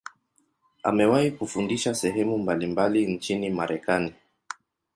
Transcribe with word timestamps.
Amewahi 0.83 1.31
kufundisha 1.31 1.95
sehemu 1.95 2.37
mbalimbali 2.37 3.05
nchini 3.07 3.49
Marekani. 3.49 4.13